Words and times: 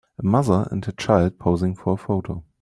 A 0.17 0.25
mother 0.25 0.67
and 0.71 0.83
her 0.85 0.91
child 0.93 1.37
posing 1.37 1.75
for 1.75 1.93
a 1.93 1.95
photo 1.95 2.43